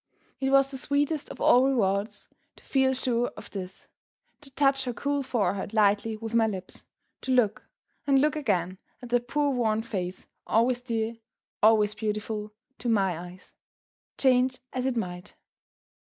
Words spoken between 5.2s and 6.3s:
forehead lightly